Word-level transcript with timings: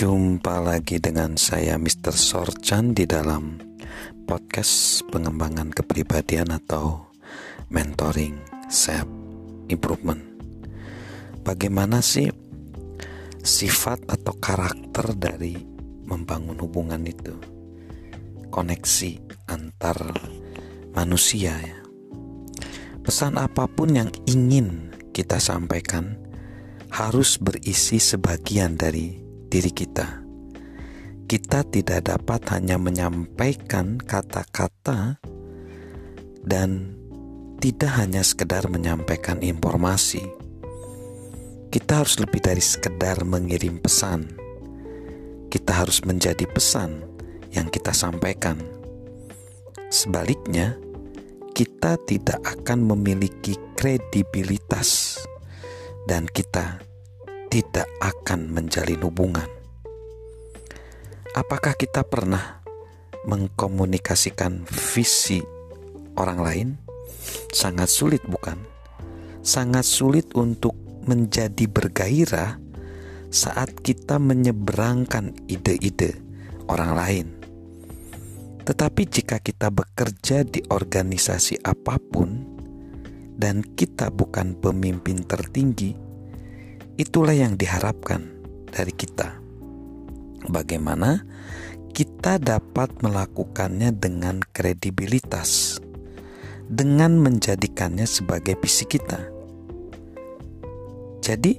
Jumpa 0.00 0.64
lagi 0.64 0.96
dengan 0.96 1.36
saya 1.36 1.76
Mr. 1.76 2.16
Sorchan 2.16 2.96
di 2.96 3.04
dalam 3.04 3.60
podcast 4.24 5.04
pengembangan 5.12 5.68
kepribadian 5.76 6.56
atau 6.56 7.12
mentoring 7.68 8.40
self 8.72 9.04
improvement. 9.68 10.24
Bagaimana 11.44 12.00
sih 12.00 12.32
sifat 13.44 14.08
atau 14.08 14.32
karakter 14.40 15.12
dari 15.20 15.60
membangun 16.08 16.56
hubungan 16.64 17.04
itu? 17.04 17.36
Koneksi 18.48 19.20
antar 19.52 20.16
manusia 20.96 21.60
ya. 21.60 21.76
Pesan 23.04 23.36
apa 23.36 23.68
pun 23.68 23.92
yang 23.92 24.08
ingin 24.24 24.96
kita 25.12 25.36
sampaikan 25.36 26.16
harus 26.88 27.36
berisi 27.36 28.00
sebagian 28.00 28.80
dari 28.80 29.28
diri 29.50 29.74
kita. 29.74 30.22
Kita 31.26 31.66
tidak 31.66 32.06
dapat 32.06 32.46
hanya 32.54 32.78
menyampaikan 32.78 33.98
kata-kata 33.98 35.18
dan 36.46 36.94
tidak 37.60 37.92
hanya 37.98 38.22
sekedar 38.24 38.70
menyampaikan 38.70 39.42
informasi. 39.42 40.22
Kita 41.70 42.02
harus 42.02 42.18
lebih 42.18 42.42
dari 42.42 42.62
sekedar 42.62 43.22
mengirim 43.22 43.78
pesan. 43.78 44.26
Kita 45.50 45.82
harus 45.82 46.02
menjadi 46.02 46.46
pesan 46.50 47.02
yang 47.54 47.70
kita 47.70 47.94
sampaikan. 47.94 48.58
Sebaliknya, 49.90 50.78
kita 51.54 51.98
tidak 52.06 52.42
akan 52.42 52.90
memiliki 52.90 53.54
kredibilitas 53.78 55.18
dan 56.10 56.26
kita 56.26 56.89
tidak 57.50 57.90
akan 57.98 58.54
menjalin 58.54 59.02
hubungan. 59.02 59.50
Apakah 61.34 61.74
kita 61.74 62.06
pernah 62.06 62.62
mengkomunikasikan 63.26 64.62
visi 64.70 65.42
orang 66.14 66.40
lain? 66.40 66.68
Sangat 67.50 67.90
sulit, 67.90 68.22
bukan? 68.22 68.56
Sangat 69.42 69.82
sulit 69.82 70.30
untuk 70.38 70.78
menjadi 71.04 71.66
bergairah 71.66 72.62
saat 73.30 73.74
kita 73.82 74.22
menyeberangkan 74.22 75.34
ide-ide 75.50 76.18
orang 76.70 76.92
lain. 76.94 77.26
Tetapi 78.62 79.02
jika 79.10 79.42
kita 79.42 79.74
bekerja 79.74 80.46
di 80.46 80.62
organisasi 80.70 81.66
apa 81.66 81.98
pun 81.98 82.46
dan 83.34 83.66
kita 83.74 84.14
bukan 84.14 84.54
pemimpin 84.54 85.26
tertinggi, 85.26 86.09
Itulah 87.00 87.32
yang 87.32 87.56
diharapkan 87.56 88.28
dari 88.68 88.92
kita. 88.92 89.40
Bagaimana 90.52 91.24
kita 91.96 92.36
dapat 92.36 92.92
melakukannya 93.00 93.88
dengan 93.96 94.44
kredibilitas, 94.44 95.80
dengan 96.68 97.16
menjadikannya 97.16 98.04
sebagai 98.04 98.60
visi 98.60 98.84
kita. 98.84 99.16
Jadi, 101.24 101.56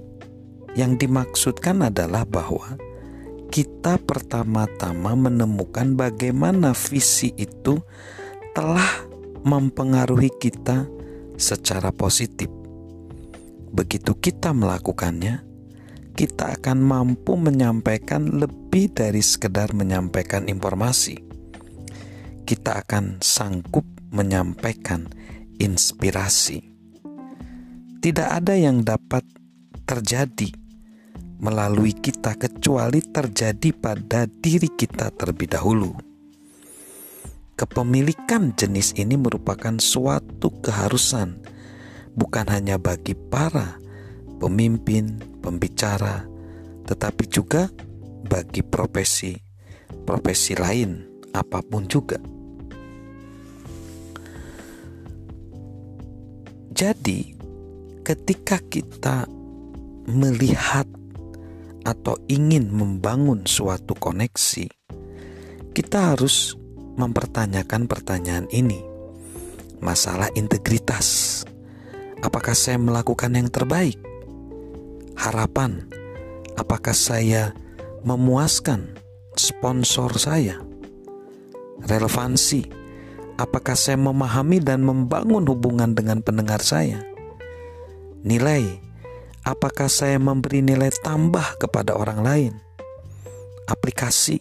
yang 0.77 1.01
dimaksudkan 1.01 1.89
adalah 1.89 2.21
bahwa 2.21 2.77
kita 3.49 3.97
pertama-tama 3.97 5.17
menemukan 5.17 5.97
bagaimana 5.97 6.77
visi 6.77 7.33
itu 7.33 7.81
telah 8.53 9.09
mempengaruhi 9.41 10.29
kita 10.37 10.85
secara 11.33 11.89
positif 11.89 12.60
Begitu 13.71 14.19
kita 14.19 14.51
melakukannya, 14.51 15.47
kita 16.11 16.59
akan 16.59 16.83
mampu 16.83 17.39
menyampaikan 17.39 18.27
lebih 18.27 18.91
dari 18.91 19.23
sekedar 19.23 19.71
menyampaikan 19.71 20.51
informasi. 20.51 21.23
Kita 22.43 22.83
akan 22.83 23.23
sanggup 23.23 23.87
menyampaikan 24.11 25.07
inspirasi. 25.55 26.67
Tidak 28.01 28.27
ada 28.27 28.59
yang 28.59 28.83
dapat 28.83 29.23
terjadi 29.87 30.51
melalui 31.41 31.95
kita 31.95 32.35
kecuali 32.35 32.99
terjadi 33.01 33.69
pada 33.71 34.27
diri 34.27 34.67
kita 34.67 35.15
terlebih 35.15 35.47
dahulu. 35.55 35.95
Kepemilikan 37.55 38.57
jenis 38.57 38.97
ini 38.97 39.15
merupakan 39.15 39.77
suatu 39.77 40.49
keharusan 40.59 41.39
bukan 42.15 42.45
hanya 42.49 42.75
bagi 42.81 43.13
para 43.15 43.79
pemimpin, 44.41 45.21
pembicara, 45.39 46.25
tetapi 46.87 47.23
juga 47.29 47.69
bagi 48.25 48.63
profesi 48.65 49.51
profesi 50.03 50.57
lain 50.57 51.05
apa 51.31 51.63
pun 51.63 51.87
juga. 51.87 52.19
Jadi, 56.71 57.37
ketika 58.01 58.57
kita 58.57 59.29
melihat 60.09 60.89
atau 61.85 62.17
ingin 62.25 62.73
membangun 62.73 63.45
suatu 63.45 63.93
koneksi, 63.93 64.65
kita 65.77 66.15
harus 66.15 66.57
mempertanyakan 66.97 67.85
pertanyaan 67.85 68.49
ini: 68.49 68.81
masalah 69.77 70.33
integritas. 70.33 71.43
Apakah 72.21 72.53
saya 72.53 72.77
melakukan 72.77 73.33
yang 73.33 73.49
terbaik? 73.49 73.97
Harapan, 75.17 75.89
apakah 76.53 76.93
saya 76.93 77.57
memuaskan 78.05 78.93
sponsor 79.33 80.13
saya? 80.21 80.61
Relevansi, 81.81 82.69
apakah 83.41 83.73
saya 83.73 83.97
memahami 83.97 84.61
dan 84.61 84.85
membangun 84.85 85.49
hubungan 85.49 85.97
dengan 85.97 86.21
pendengar 86.21 86.61
saya? 86.61 87.01
Nilai, 88.21 88.69
apakah 89.41 89.89
saya 89.89 90.21
memberi 90.21 90.61
nilai 90.61 90.93
tambah 91.01 91.57
kepada 91.57 91.97
orang 91.97 92.21
lain? 92.21 92.53
Aplikasi, 93.65 94.37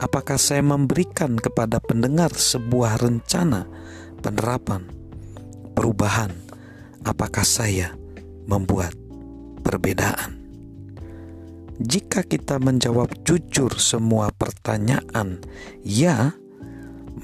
apakah 0.00 0.40
saya 0.40 0.64
memberikan 0.64 1.36
kepada 1.36 1.84
pendengar 1.84 2.32
sebuah 2.32 2.96
rencana 2.96 3.68
penerapan 4.24 4.88
perubahan? 5.76 6.43
Apakah 7.04 7.44
saya 7.44 7.92
membuat 8.48 8.96
perbedaan? 9.60 10.40
Jika 11.78 12.22
kita 12.24 12.56
menjawab 12.62 13.12
jujur 13.26 13.76
semua 13.76 14.30
pertanyaan 14.30 15.42
"ya", 15.82 16.32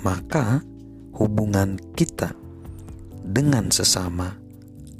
maka 0.03 0.61
hubungan 1.17 1.79
kita 1.97 2.35
dengan 3.25 3.71
sesama 3.71 4.35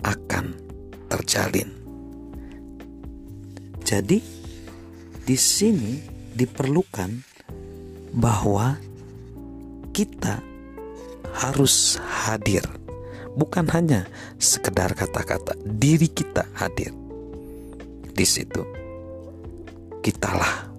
akan 0.07 0.55
terjalin. 1.11 1.69
Jadi, 3.83 4.23
di 5.27 5.37
sini 5.37 5.99
diperlukan 6.31 7.11
bahwa 8.15 8.79
kita 9.91 10.39
harus 11.35 11.99
hadir 11.99 12.63
bukan 13.35 13.67
hanya 13.75 14.07
sekedar 14.39 14.95
kata-kata, 14.95 15.55
diri 15.63 16.09
kita 16.11 16.47
hadir 16.57 16.91
di 18.15 18.27
situ. 18.27 18.63
Kitalah 20.01 20.71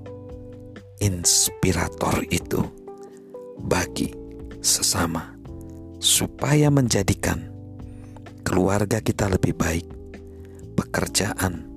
inspirator 1.02 2.26
itu 2.34 2.62
bagi 3.62 4.10
sesama 4.62 5.38
supaya 6.02 6.74
menjadikan 6.74 7.46
keluarga 8.42 8.98
kita 9.02 9.30
lebih 9.30 9.54
baik, 9.54 9.86
pekerjaan 10.74 11.70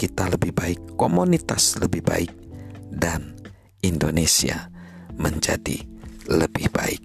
kita 0.00 0.32
lebih 0.32 0.56
baik, 0.56 0.80
komunitas 0.96 1.76
lebih 1.76 2.00
baik, 2.00 2.32
dan 2.88 3.36
Indonesia 3.84 4.72
menjadi 5.14 5.84
lebih 6.26 6.72
baik. 6.72 7.02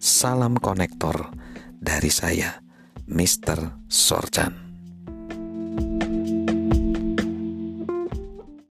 Salam 0.00 0.56
konektor 0.56 1.28
dari 1.78 2.10
saya, 2.12 2.60
Mr. 3.08 3.88
Sorjan. 3.88 4.67